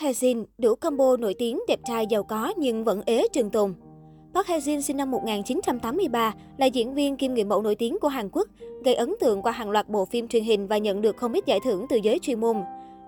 Hae-jin 0.00 0.44
đủ 0.58 0.74
combo 0.74 1.16
nổi 1.16 1.34
tiếng, 1.38 1.60
đẹp 1.68 1.80
trai, 1.84 2.06
giàu 2.06 2.22
có 2.22 2.52
nhưng 2.56 2.84
vẫn 2.84 3.02
ế 3.06 3.26
trường 3.32 3.50
tồn. 3.50 3.74
Park 4.34 4.46
Hae-jin 4.46 4.80
sinh 4.80 4.96
năm 4.96 5.10
1983, 5.10 6.34
là 6.58 6.66
diễn 6.66 6.94
viên 6.94 7.16
kim 7.16 7.34
người 7.34 7.44
mẫu 7.44 7.62
nổi 7.62 7.74
tiếng 7.74 7.98
của 8.00 8.08
Hàn 8.08 8.28
Quốc, 8.32 8.48
gây 8.84 8.94
ấn 8.94 9.14
tượng 9.20 9.42
qua 9.42 9.52
hàng 9.52 9.70
loạt 9.70 9.88
bộ 9.88 10.04
phim 10.04 10.28
truyền 10.28 10.44
hình 10.44 10.66
và 10.66 10.78
nhận 10.78 11.00
được 11.00 11.16
không 11.16 11.32
ít 11.32 11.46
giải 11.46 11.60
thưởng 11.64 11.86
từ 11.88 11.96
giới 12.02 12.18
chuyên 12.18 12.40
môn. 12.40 12.56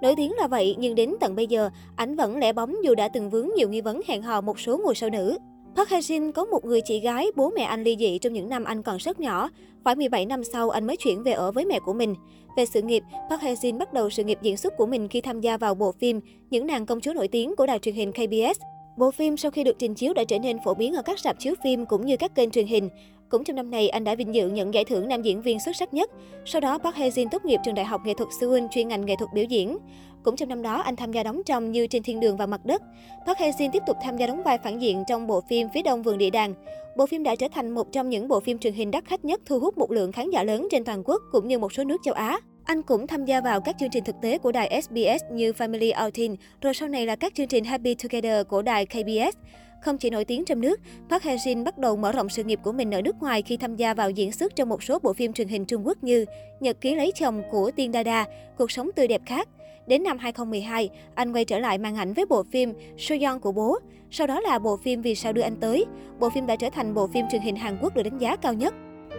Nổi 0.03 0.15
tiếng 0.17 0.33
là 0.33 0.47
vậy, 0.47 0.77
nhưng 0.79 0.95
đến 0.95 1.15
tận 1.21 1.37
bây 1.37 1.47
giờ, 1.47 1.71
ảnh 1.97 2.17
vẫn 2.17 2.37
lẻ 2.37 2.53
bóng 2.53 2.85
dù 2.85 2.95
đã 2.95 3.09
từng 3.09 3.31
vướng 3.31 3.49
nhiều 3.57 3.69
nghi 3.69 3.81
vấn 3.81 4.01
hẹn 4.07 4.23
hò 4.23 4.41
một 4.41 4.61
số 4.61 4.79
ngôi 4.85 4.95
sao 4.95 5.11
nữ. 5.11 5.37
Park 5.77 5.89
Hae-jin 5.89 6.33
có 6.33 6.45
một 6.45 6.65
người 6.65 6.81
chị 6.81 7.01
gái, 7.01 7.27
bố 7.37 7.51
mẹ 7.51 7.63
anh 7.63 7.83
ly 7.83 7.97
dị 8.01 8.19
trong 8.19 8.33
những 8.33 8.49
năm 8.49 8.65
anh 8.65 8.83
còn 8.83 8.97
rất 8.97 9.21
nhỏ. 9.21 9.51
Phải 9.85 9.97
17 9.97 10.27
năm 10.27 10.45
sau, 10.45 10.71
anh 10.71 10.87
mới 10.87 10.97
chuyển 10.97 11.23
về 11.23 11.33
ở 11.33 11.53
với 11.53 11.65
mẹ 11.65 11.81
của 11.81 11.93
mình. 11.93 12.15
Về 12.57 12.67
sự 12.67 12.83
nghiệp, 12.83 13.03
Park 13.31 13.43
Hae-jin 13.43 13.79
bắt 13.79 13.93
đầu 13.93 14.11
sự 14.11 14.25
nghiệp 14.25 14.39
diễn 14.43 14.57
xuất 14.57 14.77
của 14.77 14.87
mình 14.87 15.09
khi 15.09 15.21
tham 15.21 15.41
gia 15.41 15.57
vào 15.57 15.75
bộ 15.75 15.93
phim 15.93 16.21
Những 16.51 16.67
nàng 16.67 16.87
công 16.87 17.01
chúa 17.01 17.13
nổi 17.13 17.29
tiếng 17.29 17.57
của 17.57 17.67
đài 17.67 17.79
truyền 17.79 17.95
hình 17.95 18.13
KBS. 18.13 18.61
Bộ 18.97 19.11
phim 19.11 19.37
sau 19.37 19.51
khi 19.51 19.65
được 19.65 19.79
trình 19.79 19.95
chiếu 19.95 20.15
đã 20.15 20.25
trở 20.25 20.39
nên 20.39 20.59
phổ 20.65 20.75
biến 20.75 20.95
ở 20.95 21.03
các 21.03 21.19
sạp 21.19 21.39
chiếu 21.39 21.55
phim 21.65 21.87
cũng 21.87 22.07
như 22.07 22.17
các 22.17 22.35
kênh 22.35 22.51
truyền 22.51 22.67
hình. 22.67 22.89
Cũng 23.29 23.45
trong 23.45 23.57
năm 23.57 23.71
này, 23.71 23.89
anh 23.89 24.05
đã 24.05 24.15
vinh 24.15 24.35
dự 24.35 24.49
nhận 24.49 24.75
giải 24.75 24.85
thưởng 24.85 25.09
nam 25.09 25.23
diễn 25.23 25.43
viên 25.43 25.61
xuất 25.61 25.77
sắc 25.77 25.95
nhất. 25.95 26.11
Sau 26.45 26.61
đó, 26.61 26.79
Park 26.79 26.97
Hae-jin 26.97 27.29
tốt 27.31 27.45
nghiệp 27.45 27.61
trường 27.65 27.75
Đại 27.75 27.85
học 27.85 28.01
Nghệ 28.05 28.15
thuật 28.15 28.29
Seoul 28.41 28.61
chuyên 28.71 28.89
ngành 28.89 29.07
nghệ 29.07 29.15
thuật 29.19 29.31
biểu 29.35 29.45
diễn. 29.45 29.79
Cũng 30.23 30.37
trong 30.37 30.49
năm 30.49 30.63
đó, 30.63 30.81
anh 30.81 30.97
tham 30.97 31.13
gia 31.13 31.23
đóng 31.23 31.43
trong 31.47 31.73
Như 31.73 31.87
trên 31.87 32.03
thiên 32.03 32.21
đường 32.21 32.37
và 32.37 32.47
mặt 32.47 32.65
đất. 32.65 32.83
Park 33.27 33.39
Hae-jin 33.39 33.71
tiếp 33.73 33.83
tục 33.87 33.97
tham 34.03 34.17
gia 34.17 34.27
đóng 34.27 34.43
vai 34.43 34.59
phản 34.59 34.79
diện 34.79 35.05
trong 35.09 35.27
bộ 35.27 35.41
phim 35.41 35.69
Phía 35.75 35.83
đông 35.83 36.03
vườn 36.03 36.19
địa 36.19 36.31
đàng. 36.31 36.55
Bộ 36.97 37.07
phim 37.07 37.23
đã 37.23 37.37
trở 37.37 37.49
thành 37.49 37.71
một 37.71 37.93
trong 37.93 38.09
những 38.09 38.29
bộ 38.29 38.41
phim 38.41 38.59
truyền 38.59 38.73
hình 38.73 38.91
đắt 38.91 39.05
khách 39.05 39.25
nhất 39.25 39.41
thu 39.47 39.59
hút 39.59 39.79
một 39.79 39.91
lượng 39.91 40.13
khán 40.13 40.31
giả 40.31 40.43
lớn 40.43 40.69
trên 40.71 40.85
toàn 40.85 41.03
quốc 41.05 41.23
cũng 41.33 41.49
như 41.49 41.59
một 41.59 41.73
số 41.73 41.85
nước 41.85 41.97
châu 42.05 42.15
Á. 42.15 42.39
Anh 42.65 42.83
cũng 42.83 43.07
tham 43.07 43.25
gia 43.25 43.41
vào 43.41 43.61
các 43.61 43.77
chương 43.79 43.91
trình 43.91 44.05
thực 44.05 44.21
tế 44.23 44.39
của 44.39 44.53
đài 44.53 44.83
SBS 44.83 45.25
như 45.33 45.53
Family 45.53 46.05
Outing, 46.05 46.37
rồi 46.61 46.75
sau 46.75 46.89
này 46.89 47.07
là 47.07 47.17
các 47.17 47.35
chương 47.35 47.47
trình 47.47 47.65
Happy 47.65 47.95
Together 47.95 48.47
của 48.47 48.63
đài 48.63 48.87
KBS. 48.87 49.37
Không 49.81 49.99
chỉ 49.99 50.11
nổi 50.11 50.25
tiếng 50.25 50.45
trong 50.45 50.61
nước, 50.61 50.81
Park 51.11 51.23
Hae-jin 51.23 51.65
bắt 51.65 51.79
đầu 51.79 51.97
mở 51.97 52.13
rộng 52.13 52.29
sự 52.29 52.45
nghiệp 52.45 52.59
của 52.63 52.73
mình 52.73 52.95
ở 52.95 53.03
nước 53.03 53.17
ngoài 53.21 53.43
khi 53.43 53.57
tham 53.57 53.77
gia 53.77 53.95
vào 53.95 54.11
diễn 54.11 54.33
xuất 54.33 54.57
trong 54.57 54.69
một 54.69 54.83
số 54.83 54.99
bộ 54.99 55.13
phim 55.13 55.33
truyền 55.33 55.49
hình 55.49 55.65
Trung 55.65 55.87
Quốc 55.87 56.05
như 56.05 56.25
Nhật 56.61 56.81
ký 56.81 56.95
lấy 56.95 57.13
chồng 57.15 57.43
của 57.51 57.71
Tiên 57.71 57.93
Đa 57.93 58.03
Đa, 58.03 58.27
Cuộc 58.59 58.71
sống 58.71 58.91
tươi 58.97 59.09
đẹp 59.09 59.21
khác. 59.27 59.49
Đến 59.87 60.03
năm 60.03 60.19
2012, 60.19 60.91
anh 61.15 61.33
quay 61.33 61.45
trở 61.45 61.59
lại 61.59 61.79
màn 61.79 61.97
ảnh 61.97 62.13
với 62.13 62.27
bộ 62.27 62.43
phim 62.43 62.73
Soyeon 62.99 63.39
của 63.39 63.53
bố. 63.53 63.79
Sau 64.11 64.27
đó 64.27 64.41
là 64.41 64.59
bộ 64.59 64.77
phim 64.77 65.03
Vì 65.03 65.15
sao 65.15 65.33
đưa 65.33 65.43
anh 65.43 65.57
tới. 65.57 65.85
Bộ 66.21 66.31
phim 66.31 66.47
đã 66.47 66.57
trở 66.57 66.71
thành 66.71 66.95
bộ 66.95 67.07
phim 67.07 67.25
truyền 67.31 67.43
hình 67.43 67.57
Hàn 67.57 67.79
Quốc 67.83 67.95
được 67.95 68.03
đánh 68.03 68.19
giá 68.19 68.37
cao 68.37 68.53
nhất. 68.53 68.75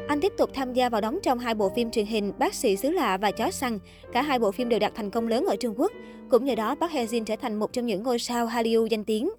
Anh 0.07 0.21
tiếp 0.21 0.33
tục 0.37 0.49
tham 0.53 0.73
gia 0.73 0.89
vào 0.89 1.01
đóng 1.01 1.19
trong 1.23 1.39
hai 1.39 1.53
bộ 1.53 1.69
phim 1.69 1.91
truyền 1.91 2.05
hình 2.05 2.33
Bác 2.39 2.53
sĩ 2.53 2.75
xứ 2.75 2.91
lạ 2.91 3.17
và 3.17 3.31
Chó 3.31 3.51
săn. 3.51 3.79
Cả 4.13 4.21
hai 4.21 4.39
bộ 4.39 4.51
phim 4.51 4.69
đều 4.69 4.79
đạt 4.79 4.95
thành 4.95 5.09
công 5.09 5.27
lớn 5.27 5.45
ở 5.45 5.55
Trung 5.55 5.73
Quốc. 5.77 5.91
Cũng 6.29 6.45
nhờ 6.45 6.55
đó, 6.55 6.75
Park 6.75 6.91
Hae-jin 6.91 7.23
trở 7.23 7.35
thành 7.35 7.55
một 7.59 7.73
trong 7.73 7.85
những 7.85 8.03
ngôi 8.03 8.19
sao 8.19 8.45
Hallyu 8.45 8.85
danh 8.85 9.03
tiếng. 9.03 9.29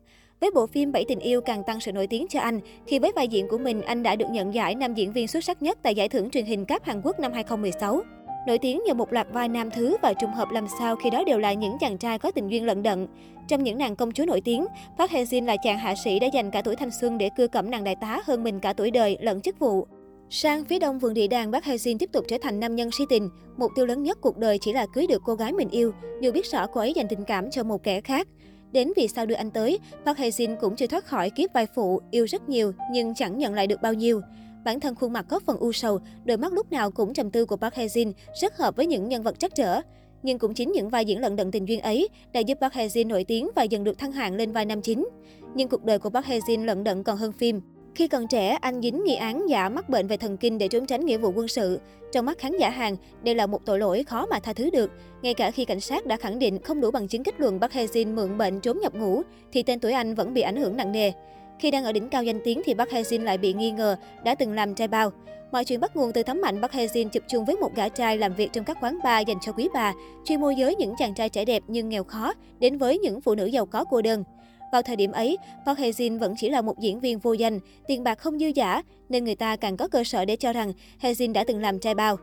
Với 0.40 0.50
bộ 0.54 0.66
phim 0.66 0.92
Bảy 0.92 1.04
tình 1.08 1.18
yêu 1.18 1.40
càng 1.40 1.62
tăng 1.66 1.80
sự 1.80 1.92
nổi 1.92 2.06
tiếng 2.06 2.26
cho 2.30 2.40
anh, 2.40 2.60
khi 2.86 2.98
với 2.98 3.12
vai 3.16 3.28
diễn 3.28 3.48
của 3.48 3.58
mình, 3.58 3.82
anh 3.82 4.02
đã 4.02 4.16
được 4.16 4.26
nhận 4.30 4.54
giải 4.54 4.74
nam 4.74 4.94
diễn 4.94 5.12
viên 5.12 5.28
xuất 5.28 5.44
sắc 5.44 5.62
nhất 5.62 5.78
tại 5.82 5.94
giải 5.94 6.08
thưởng 6.08 6.30
truyền 6.30 6.44
hình 6.44 6.64
cấp 6.64 6.84
Hàn 6.84 7.00
Quốc 7.04 7.20
năm 7.20 7.32
2016. 7.32 8.02
Nổi 8.46 8.58
tiếng 8.58 8.80
nhờ 8.86 8.94
một 8.94 9.12
loạt 9.12 9.26
vai 9.32 9.48
nam 9.48 9.70
thứ 9.70 9.96
và 10.02 10.12
trùng 10.12 10.32
hợp 10.32 10.50
làm 10.50 10.66
sao 10.80 10.96
khi 10.96 11.10
đó 11.10 11.24
đều 11.24 11.38
là 11.38 11.52
những 11.52 11.76
chàng 11.80 11.98
trai 11.98 12.18
có 12.18 12.30
tình 12.30 12.48
duyên 12.48 12.66
lận 12.66 12.82
đận. 12.82 13.06
Trong 13.48 13.62
những 13.62 13.78
nàng 13.78 13.96
công 13.96 14.12
chúa 14.12 14.26
nổi 14.26 14.40
tiếng, 14.40 14.66
Park 14.98 15.10
Hae-jin 15.10 15.44
là 15.44 15.56
chàng 15.64 15.78
hạ 15.78 15.94
sĩ 16.04 16.18
đã 16.18 16.26
dành 16.26 16.50
cả 16.50 16.62
tuổi 16.62 16.76
thanh 16.76 16.90
xuân 17.00 17.18
để 17.18 17.30
cưa 17.36 17.46
cẩm 17.46 17.70
nàng 17.70 17.84
đại 17.84 17.96
tá 18.00 18.20
hơn 18.24 18.44
mình 18.44 18.60
cả 18.60 18.72
tuổi 18.72 18.90
đời 18.90 19.18
lẫn 19.20 19.40
chức 19.40 19.58
vụ. 19.58 19.86
Sang 20.36 20.64
phía 20.64 20.78
đông 20.78 20.98
vườn 20.98 21.14
địa 21.14 21.27
đàng, 21.27 21.52
Park 21.52 21.64
Hae-jin 21.64 21.98
tiếp 21.98 22.12
tục 22.12 22.24
trở 22.28 22.36
thành 22.42 22.60
nam 22.60 22.77
nhân 22.77 22.90
si 22.90 23.04
tình. 23.08 23.30
Mục 23.56 23.70
tiêu 23.74 23.86
lớn 23.86 24.02
nhất 24.02 24.18
cuộc 24.20 24.38
đời 24.38 24.58
chỉ 24.60 24.72
là 24.72 24.86
cưới 24.94 25.06
được 25.06 25.22
cô 25.24 25.34
gái 25.34 25.52
mình 25.52 25.68
yêu, 25.70 25.92
dù 26.20 26.32
biết 26.32 26.46
rõ 26.46 26.66
cô 26.66 26.80
ấy 26.80 26.92
dành 26.92 27.08
tình 27.08 27.24
cảm 27.24 27.50
cho 27.50 27.62
một 27.62 27.82
kẻ 27.82 28.00
khác. 28.00 28.28
Đến 28.72 28.92
vì 28.96 29.08
sao 29.08 29.26
đưa 29.26 29.34
anh 29.34 29.50
tới, 29.50 29.78
Park 30.04 30.18
Hae-jin 30.18 30.56
cũng 30.56 30.76
chưa 30.76 30.86
thoát 30.86 31.04
khỏi 31.04 31.30
kiếp 31.30 31.52
vai 31.54 31.66
phụ, 31.74 32.00
yêu 32.10 32.24
rất 32.24 32.48
nhiều 32.48 32.72
nhưng 32.92 33.14
chẳng 33.14 33.38
nhận 33.38 33.54
lại 33.54 33.66
được 33.66 33.82
bao 33.82 33.94
nhiêu. 33.94 34.20
Bản 34.64 34.80
thân 34.80 34.94
khuôn 34.94 35.12
mặt 35.12 35.26
có 35.28 35.41
phần 35.46 35.56
u 35.56 35.72
sầu, 35.72 35.98
đôi 36.25 36.36
mắt 36.36 36.53
lúc 36.53 36.72
nào 36.72 36.91
cũng 36.91 37.14
trầm 37.14 37.30
tư 37.30 37.44
của 37.44 37.56
Park 37.56 37.75
Hae-jin 37.75 38.12
rất 38.41 38.56
hợp 38.56 38.76
với 38.76 38.86
những 38.86 39.09
nhân 39.09 39.22
vật 39.22 39.38
trắc 39.38 39.54
trở. 39.54 39.80
Nhưng 40.22 40.38
cũng 40.38 40.54
chính 40.54 40.72
những 40.72 40.88
vai 40.88 41.04
diễn 41.04 41.20
lận 41.20 41.36
đận 41.36 41.50
tình 41.50 41.69
duyên 41.69 41.80
ấy 41.80 42.09
đã 42.32 42.41
giúp 42.41 42.59
Park 42.60 42.75
Hae-jin 42.75 43.06
nổi 43.06 43.25
tiếng 43.25 43.50
và 43.56 43.62
dần 43.62 43.84
được 43.84 43.98
thăng 43.98 44.12
hạng 44.12 44.34
lên 44.34 44.53
vai 44.53 44.64
nam 44.64 44.82
chính. 44.82 45.09
Nhưng 45.54 45.69
cuộc 45.69 45.84
đời 45.84 45.98
của 45.98 46.10
Park 46.10 46.26
Hae-jin 46.26 46.64
lận 46.64 46.84
đận 46.84 47.03
còn 47.03 47.16
hơn 47.16 47.32
phim. 47.32 47.60
Khi 47.94 48.09
còn 48.09 48.27
trẻ, 48.27 48.59
anh 48.60 48.82
dính 48.82 49.05
nghi 49.05 49.15
án 49.15 49.49
giả 49.49 49.69
mắc 49.69 49.88
bệnh 49.88 50.06
về 50.06 50.16
thần 50.16 50.37
kinh 50.37 50.59
để 50.59 50.69
trốn 50.69 50.87
tránh 50.87 51.06
nghĩa 51.06 51.19
vụ 51.19 51.32
quân 51.37 51.49
sự. 51.49 51.81
Trong 52.12 52.27
mắt 52.27 52.38
khán 52.38 52.56
giả 52.56 52.71
Hàn, 52.71 52.97
đây 53.22 53.34
là 53.34 53.47
một 53.47 53.65
tội 53.65 53.78
lỗi 53.78 54.05
khó 54.05 54.27
mà 54.27 54.41
tha 54.41 54.53
thứ 54.53 54.71
được. 54.71 54.91
Ngay 55.22 55.34
cả 55.34 55.50
khi 55.50 55.65
cảnh 55.65 55.81
sát 55.81 56.06
đã 56.06 56.16
khẳng 56.16 56.38
định 56.38 56.59
không 56.59 56.81
đủ 56.81 56.91
bằng 56.91 57.09
chứng 57.09 57.25
kết 57.25 57.41
luận 57.41 57.60
Park 57.60 57.72
Hae-jin 57.72 58.15
mượn 58.15 58.38
bệnh 58.38 58.60
trốn 58.60 58.81
nhập 58.81 58.94
ngũ, 58.94 59.22
thì 59.53 59.62
tên 59.62 59.81
tuổi 59.81 59.93
anh 59.93 60.15
vẫn 60.15 60.34
bị 60.34 60.41
ảnh 60.41 60.56
hưởng 60.56 60.77
nặng 60.77 60.93
nề. 60.93 61.12
Khi 61.59 61.71
đang 61.71 61.84
ở 61.84 61.93
đỉnh 61.93 62.09
cao 62.09 62.25
danh 62.25 62.41
tiếng 62.44 62.62
thì 62.65 62.75
Park 62.75 62.91
Hae-jin 62.91 63.25
lại 63.25 63.38
bị 63.38 63.53
nghi 63.53 63.71
ngờ 63.71 63.97
đã 64.25 64.34
từng 64.34 64.53
làm 64.53 64.75
trai 64.75 64.88
bao. 64.88 65.12
Mọi 65.53 65.65
chuyện 65.65 65.81
bắt 65.81 65.97
nguồn 65.97 66.12
từ 66.12 66.22
thấm 66.22 66.41
mạnh 66.41 66.62
Park 66.62 66.72
Hae-jin 66.72 67.09
chụp 67.09 67.22
chung 67.28 67.44
với 67.44 67.56
một 67.56 67.75
gã 67.75 67.88
trai 67.88 68.19
làm 68.19 68.34
việc 68.34 68.53
trong 68.53 68.65
các 68.65 68.78
quán 68.81 68.99
bar 69.04 69.28
dành 69.28 69.38
cho 69.41 69.53
quý 69.53 69.69
bà, 69.75 69.94
chuyên 70.25 70.41
môi 70.41 70.54
giới 70.56 70.75
những 70.77 70.94
chàng 70.99 71.15
trai 71.15 71.28
trẻ 71.28 71.44
đẹp 71.44 71.62
nhưng 71.69 71.88
nghèo 71.88 72.04
khó 72.04 72.34
đến 72.59 72.78
với 72.78 72.99
những 72.99 73.21
phụ 73.21 73.34
nữ 73.34 73.47
giàu 73.47 73.66
có 73.66 73.84
cô 73.84 74.03
đơn. 74.03 74.25
Vào 74.74 74.82
thời 74.82 74.96
điểm 74.96 75.12
ấy, 75.12 75.38
Park 75.66 75.78
Hae-jin 75.78 76.18
vẫn 76.18 76.34
chỉ 76.36 76.50
là 76.50 76.62
một 76.62 76.78
diễn 76.78 77.00
viên 77.00 77.18
vô 77.18 77.32
danh, 77.32 77.58
tiền 77.86 78.04
bạc 78.04 78.18
không 78.18 78.38
dư 78.38 78.46
giả, 78.46 78.82
nên 79.08 79.24
người 79.24 79.34
ta 79.34 79.56
càng 79.56 79.76
có 79.76 79.88
cơ 79.88 80.04
sở 80.04 80.24
để 80.24 80.36
cho 80.36 80.52
rằng 80.52 80.72
Hae-jin 81.02 81.32
đã 81.32 81.44
từng 81.44 81.60
làm 81.60 81.78
trai 81.78 81.94
bao. 81.94 82.16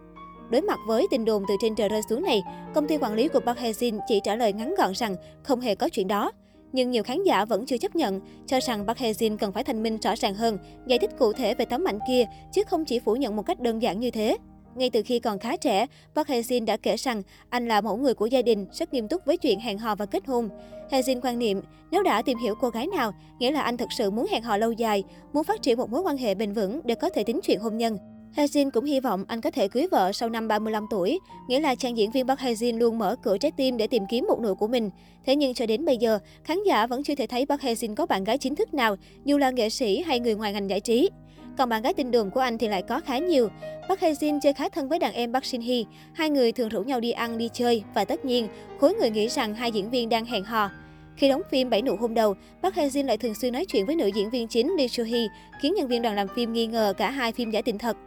Đối 0.50 0.62
mặt 0.62 0.79
với 0.88 1.07
tin 1.12 1.25
đồn 1.25 1.44
từ 1.47 1.53
trên 1.62 1.75
trời 1.75 1.89
rơi 1.89 2.01
xuống 2.09 2.23
này, 2.23 2.41
công 2.75 2.88
ty 2.88 2.97
quản 2.97 3.13
lý 3.13 3.28
của 3.28 3.39
Park 3.39 3.59
Hae-jin 3.59 4.00
chỉ 4.07 4.19
trả 4.23 4.35
lời 4.35 4.53
ngắn 4.53 4.75
gọn 4.78 4.91
rằng 4.95 5.16
không 5.44 5.59
hề 5.59 5.75
có 5.75 5.89
chuyện 5.89 6.07
đó. 6.07 6.31
Nhưng 6.72 6.91
nhiều 6.91 7.03
khán 7.03 7.23
giả 7.23 7.45
vẫn 7.45 7.66
chưa 7.66 7.78
chấp 7.78 7.95
nhận, 7.95 8.22
cho 8.47 8.59
rằng 8.59 8.88
Park 8.88 9.00
Hae-jin 9.00 9.38
cần 9.38 9.51
phải 9.51 9.63
thành 9.63 9.83
minh 9.83 9.97
rõ 9.97 10.16
ràng 10.16 10.33
hơn, 10.33 10.57
giải 10.88 11.00
thích 11.00 11.12
cụ 11.19 11.33
thể 11.33 11.53
về 11.53 11.66
tấm 11.66 11.83
ảnh 11.83 12.00
kia, 12.07 12.25
chứ 12.53 12.63
không 12.68 12.85
chỉ 12.85 13.00
phủ 13.00 13.16
nhận 13.16 13.35
một 13.35 13.44
cách 13.44 13.59
đơn 13.59 13.81
giản 13.81 14.00
như 14.00 14.12
thế. 14.12 14.38
Ngay 14.76 14.90
từ 14.90 15.02
khi 15.06 15.20
còn 15.20 15.40
khá 15.40 15.58
trẻ, 15.58 15.86
Park 16.16 16.28
Hae-jin 16.28 16.66
đã 16.66 16.78
kể 16.78 16.96
rằng 16.96 17.22
anh 17.50 17.68
là 17.68 17.82
mẫu 17.82 17.98
người 17.98 18.14
của 18.14 18.26
gia 18.26 18.42
đình, 18.42 18.66
rất 18.74 18.94
nghiêm 18.94 19.08
túc 19.08 19.26
với 19.26 19.38
chuyện 19.38 19.59
hẹn 19.59 19.78
hò 19.78 19.96
và 19.96 20.06
kết 20.06 20.28
hôn. 20.28 20.50
Hae-jin 20.92 21.20
quan 21.24 21.40
niệm, 21.40 21.62
nếu 21.92 22.04
đã 22.04 22.22
tìm 22.22 22.38
hiểu 22.38 22.56
cô 22.62 22.70
gái 22.70 22.88
nào, 22.88 23.14
nghĩa 23.40 23.52
là 23.52 23.62
anh 23.62 23.78
thực 23.78 23.92
sự 23.98 24.12
muốn 24.12 24.28
hẹn 24.31 24.44
hò 24.44 24.58
lâu 24.58 24.72
dài, 24.72 25.04
muốn 25.34 25.44
phát 25.44 25.62
triển 25.62 25.78
một 25.78 25.90
mối 25.90 26.02
quan 26.02 26.18
hệ 26.18 26.36
bền 26.36 26.54
vững 26.54 26.81
để 26.84 26.96
có 26.96 27.10
thể 27.10 27.24
tính 27.24 27.40
chuyện 27.44 27.60
hôn 27.60 27.78
nhân. 27.78 27.98
Hae-jin 28.36 28.72
cũng 28.72 28.86
hy 28.86 29.00
vọng 29.00 29.24
anh 29.28 29.42
có 29.42 29.52
thể 29.52 29.68
cưới 29.68 29.88
vợ 29.92 30.12
sau 30.12 30.30
năm 30.30 30.48
35 30.48 30.86
tuổi, 30.90 31.20
nghĩa 31.48 31.60
là 31.60 31.76
chàng 31.76 31.98
diễn 31.98 32.12
viên 32.12 32.28
Park 32.28 32.40
Hae-jin 32.40 32.78
luôn 32.78 32.98
mở 32.98 33.16
cửa 33.24 33.38
trái 33.38 33.52
tim 33.52 33.78
để 33.78 33.88
tìm 33.88 34.04
kiếm 34.10 34.26
một 34.28 34.40
nửa 34.40 34.54
của 34.54 34.68
mình. 34.68 34.90
Thế 35.26 35.36
nhưng 35.36 35.54
cho 35.54 35.66
đến 35.66 35.86
bây 35.86 35.98
giờ, 35.98 36.20
khán 36.44 36.58
giả 36.66 36.88
vẫn 36.88 37.04
chưa 37.04 37.16
thể 37.16 37.28
thấy 37.28 37.46
Park 37.46 37.62
Hae-jin 37.62 37.96
có 37.96 38.06
bạn 38.06 38.24
gái 38.24 38.38
chính 38.38 38.56
thức 38.56 38.74
nào, 38.74 38.96
dù 39.26 39.38
là 39.38 39.52
nghệ 39.52 39.70
sĩ 39.70 40.02
hay 40.02 40.20
người 40.20 40.36
ngoài 40.36 40.54
ngành 40.54 40.70
giải 40.70 40.80
trí. 40.80 41.10
Còn 41.57 41.69
bạn 41.69 41.81
gái 41.81 41.94
tin 41.94 42.12
đồn 42.12 42.29
của 42.29 42.39
anh 42.39 42.57
thì 42.57 42.67
lại 42.67 42.81
có 42.81 43.00
khá 43.00 43.17
nhiều. 43.17 43.50
Park 43.89 44.00
Hae-jin 44.00 44.39
chơi 44.39 44.53
khá 44.53 44.69
thân 44.69 44.89
với 44.89 45.00
đàn 45.00 45.13
em 45.13 45.34
Park 45.34 45.45
Shin 45.45 45.62
Hye, 45.62 45.84
hai 46.13 46.29
người 46.29 46.51
thường 46.51 46.69
rủ 46.69 46.84
nhau 46.84 47.00
đi 47.00 47.12
ăn 47.12 47.38
đi 47.38 47.50
chơi 47.53 47.84
và 47.94 48.06
tất 48.06 48.25
nhiên, 48.25 48.47
khối 48.79 48.94
người 48.94 49.09
nghĩ 49.09 49.28
rằng 49.28 49.56
hai 49.56 49.72
diễn 49.72 49.89
viên 49.89 50.09
đang 50.09 50.25
hẹn 50.25 50.44
hò. 50.44 50.69
Khi 51.16 51.29
đóng 51.29 51.41
phim 51.51 51.69
Bảy 51.69 51.81
nụ 51.81 51.95
hôn 51.95 52.13
đầu, 52.13 52.35
Park 52.63 52.75
Hae-jin 52.75 53.06
lại 53.06 53.17
thường 53.17 53.35
xuyên 53.35 53.53
nói 53.53 53.66
chuyện 53.66 53.85
với 53.85 53.95
nữ 53.95 54.07
diễn 54.07 54.29
viên 54.29 54.47
chính 54.47 54.73
Lee 54.78 54.88
Soo 54.88 55.03
Hee, 55.03 55.28
khiến 55.62 55.73
nhân 55.73 55.88
viên 55.88 56.01
đoàn 56.01 56.16
làm 56.16 56.28
phim 56.28 56.53
nghi 56.53 56.67
ngờ 56.67 56.94
cả 56.97 57.12
hai 57.12 57.31
phim 57.31 57.51
giả 57.51 57.62
tình 57.62 57.78
thật. 57.78 57.97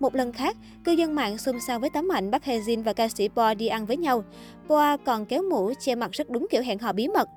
Một 0.00 0.14
lần 0.14 0.32
khác, 0.32 0.56
cư 0.84 0.92
dân 0.92 1.14
mạng 1.14 1.38
xôn 1.38 1.56
xao 1.66 1.78
với 1.78 1.90
tấm 1.90 2.12
ảnh 2.12 2.32
Park 2.32 2.44
Hae-jin 2.44 2.82
và 2.82 2.92
ca 2.92 3.08
sĩ 3.08 3.28
Boa 3.28 3.54
đi 3.54 3.66
ăn 3.66 3.86
với 3.86 3.96
nhau. 3.96 4.24
Boa 4.68 4.96
còn 4.96 5.26
kéo 5.26 5.42
mũ 5.42 5.72
che 5.80 5.94
mặt 5.94 6.12
rất 6.12 6.30
đúng 6.30 6.46
kiểu 6.50 6.62
hẹn 6.62 6.78
hò 6.78 6.92
bí 6.92 7.08
mật. 7.08 7.28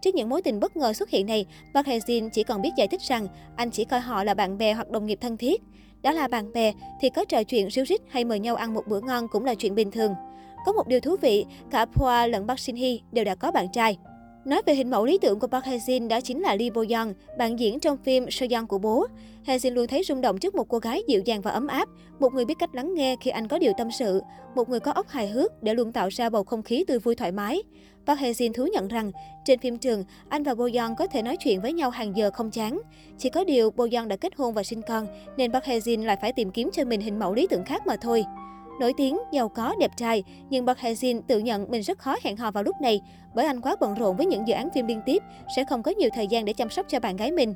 Trước 0.00 0.14
những 0.14 0.28
mối 0.28 0.42
tình 0.42 0.60
bất 0.60 0.76
ngờ 0.76 0.92
xuất 0.92 1.10
hiện 1.10 1.26
này, 1.26 1.46
Park 1.74 1.86
Hae-jin 1.86 2.28
chỉ 2.32 2.42
còn 2.42 2.62
biết 2.62 2.70
giải 2.76 2.88
thích 2.88 3.00
rằng 3.00 3.28
anh 3.56 3.70
chỉ 3.70 3.84
coi 3.84 4.00
họ 4.00 4.24
là 4.24 4.34
bạn 4.34 4.58
bè 4.58 4.72
hoặc 4.72 4.90
đồng 4.90 5.06
nghiệp 5.06 5.18
thân 5.20 5.36
thiết. 5.36 5.62
Đã 6.02 6.12
là 6.12 6.28
bạn 6.28 6.52
bè 6.52 6.72
thì 7.00 7.10
có 7.10 7.24
trò 7.24 7.42
chuyện 7.42 7.70
ríu 7.70 7.84
rít 7.84 8.00
hay 8.08 8.24
mời 8.24 8.40
nhau 8.40 8.56
ăn 8.56 8.74
một 8.74 8.86
bữa 8.86 9.00
ngon 9.00 9.28
cũng 9.28 9.44
là 9.44 9.54
chuyện 9.54 9.74
bình 9.74 9.90
thường. 9.90 10.14
Có 10.66 10.72
một 10.72 10.88
điều 10.88 11.00
thú 11.00 11.16
vị, 11.20 11.44
cả 11.70 11.84
Poa 11.84 12.26
lẫn 12.26 12.48
Park 12.48 12.60
Shin 12.60 12.76
Hye 12.76 12.98
đều 13.12 13.24
đã 13.24 13.34
có 13.34 13.50
bạn 13.50 13.66
trai. 13.72 13.96
Nói 14.44 14.62
về 14.66 14.74
hình 14.74 14.90
mẫu 14.90 15.04
lý 15.04 15.18
tưởng 15.18 15.38
của 15.38 15.46
Park 15.46 15.64
Hae-jin 15.64 16.08
đó 16.08 16.20
chính 16.20 16.40
là 16.40 16.56
Lee 16.56 16.70
Bo 16.70 16.82
Young, 16.90 17.14
bạn 17.38 17.58
diễn 17.58 17.80
trong 17.80 17.96
phim 17.96 18.30
Soyeon 18.30 18.66
của 18.66 18.78
bố. 18.78 19.06
Hae-jin 19.46 19.74
luôn 19.74 19.86
thấy 19.86 20.02
rung 20.04 20.20
động 20.20 20.38
trước 20.38 20.54
một 20.54 20.68
cô 20.68 20.78
gái 20.78 21.02
dịu 21.08 21.22
dàng 21.24 21.40
và 21.40 21.50
ấm 21.50 21.66
áp, 21.66 21.88
một 22.18 22.32
người 22.34 22.44
biết 22.44 22.54
cách 22.58 22.74
lắng 22.74 22.94
nghe 22.94 23.16
khi 23.20 23.30
anh 23.30 23.48
có 23.48 23.58
điều 23.58 23.72
tâm 23.78 23.88
sự, 23.98 24.20
một 24.54 24.68
người 24.68 24.80
có 24.80 24.92
óc 24.92 25.08
hài 25.08 25.28
hước 25.28 25.62
để 25.62 25.74
luôn 25.74 25.92
tạo 25.92 26.08
ra 26.08 26.30
bầu 26.30 26.44
không 26.44 26.62
khí 26.62 26.84
tươi 26.88 26.98
vui 26.98 27.14
thoải 27.14 27.32
mái. 27.32 27.62
Park 28.06 28.20
Hae-jin 28.20 28.52
thú 28.52 28.66
nhận 28.72 28.88
rằng, 28.88 29.12
trên 29.44 29.58
phim 29.58 29.78
trường, 29.78 30.04
anh 30.28 30.42
và 30.42 30.54
Bo 30.54 30.64
Young 30.64 30.96
có 30.96 31.06
thể 31.06 31.22
nói 31.22 31.36
chuyện 31.36 31.60
với 31.60 31.72
nhau 31.72 31.90
hàng 31.90 32.16
giờ 32.16 32.30
không 32.30 32.50
chán. 32.50 32.80
Chỉ 33.18 33.30
có 33.30 33.44
điều 33.44 33.70
Bo 33.70 33.86
Young 33.92 34.08
đã 34.08 34.16
kết 34.16 34.32
hôn 34.36 34.54
và 34.54 34.62
sinh 34.62 34.82
con, 34.88 35.06
nên 35.36 35.52
Park 35.52 35.64
Hae-jin 35.64 36.04
lại 36.04 36.16
phải 36.20 36.32
tìm 36.32 36.50
kiếm 36.50 36.70
cho 36.72 36.84
mình 36.84 37.00
hình 37.00 37.18
mẫu 37.18 37.34
lý 37.34 37.46
tưởng 37.50 37.64
khác 37.64 37.86
mà 37.86 37.96
thôi. 37.96 38.24
Nổi 38.80 38.92
tiếng, 38.96 39.18
giàu 39.32 39.48
có, 39.48 39.74
đẹp 39.80 39.90
trai, 39.96 40.24
nhưng 40.50 40.66
Park 40.66 40.78
Hae-jin 40.78 41.20
tự 41.26 41.38
nhận 41.38 41.70
mình 41.70 41.82
rất 41.82 41.98
khó 41.98 42.16
hẹn 42.22 42.36
hò 42.36 42.50
vào 42.50 42.64
lúc 42.64 42.76
này, 42.80 43.00
bởi 43.34 43.46
anh 43.46 43.60
quá 43.60 43.76
bận 43.80 43.94
rộn 43.94 44.16
với 44.16 44.26
những 44.26 44.48
dự 44.48 44.54
án 44.54 44.68
phim 44.74 44.86
liên 44.86 45.00
tiếp, 45.06 45.22
sẽ 45.56 45.64
không 45.64 45.82
có 45.82 45.90
nhiều 45.90 46.10
thời 46.14 46.26
gian 46.26 46.44
để 46.44 46.52
chăm 46.52 46.70
sóc 46.70 46.86
cho 46.88 47.00
bạn 47.00 47.16
gái 47.16 47.32
mình. 47.32 47.54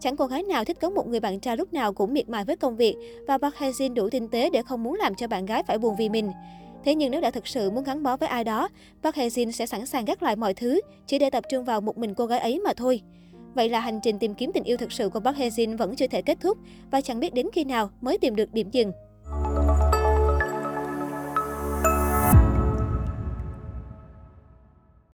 Chẳng 0.00 0.16
cô 0.16 0.26
gái 0.26 0.42
nào 0.42 0.64
thích 0.64 0.76
có 0.80 0.90
một 0.90 1.08
người 1.08 1.20
bạn 1.20 1.40
trai 1.40 1.56
lúc 1.56 1.72
nào 1.72 1.92
cũng 1.92 2.14
miệt 2.14 2.28
mài 2.28 2.44
với 2.44 2.56
công 2.56 2.76
việc 2.76 2.96
và 3.28 3.38
Park 3.38 3.54
Hae-jin 3.54 3.94
đủ 3.94 4.10
tinh 4.10 4.28
tế 4.28 4.50
để 4.50 4.62
không 4.62 4.82
muốn 4.82 4.94
làm 4.94 5.14
cho 5.14 5.28
bạn 5.28 5.46
gái 5.46 5.62
phải 5.62 5.78
buồn 5.78 5.96
vì 5.98 6.08
mình. 6.08 6.30
Thế 6.84 6.94
nhưng 6.94 7.10
nếu 7.10 7.20
đã 7.20 7.30
thực 7.30 7.46
sự 7.46 7.70
muốn 7.70 7.84
gắn 7.84 8.02
bó 8.02 8.16
với 8.16 8.28
ai 8.28 8.44
đó, 8.44 8.68
Park 9.02 9.16
Hae 9.16 9.28
Jin 9.28 9.50
sẽ 9.50 9.66
sẵn 9.66 9.86
sàng 9.86 10.04
gác 10.04 10.22
lại 10.22 10.36
mọi 10.36 10.54
thứ 10.54 10.80
chỉ 11.06 11.18
để 11.18 11.30
tập 11.30 11.44
trung 11.50 11.64
vào 11.64 11.80
một 11.80 11.98
mình 11.98 12.14
cô 12.14 12.26
gái 12.26 12.38
ấy 12.38 12.60
mà 12.64 12.72
thôi. 12.76 13.00
Vậy 13.54 13.68
là 13.68 13.80
hành 13.80 14.00
trình 14.02 14.18
tìm 14.18 14.34
kiếm 14.34 14.50
tình 14.54 14.64
yêu 14.64 14.76
thực 14.76 14.92
sự 14.92 15.08
của 15.08 15.20
Park 15.20 15.36
Hae 15.36 15.48
Jin 15.48 15.76
vẫn 15.76 15.96
chưa 15.96 16.06
thể 16.06 16.22
kết 16.22 16.38
thúc 16.40 16.58
và 16.90 17.00
chẳng 17.00 17.20
biết 17.20 17.34
đến 17.34 17.46
khi 17.52 17.64
nào 17.64 17.90
mới 18.00 18.18
tìm 18.18 18.36
được 18.36 18.52
điểm 18.52 18.70
dừng. 18.70 18.92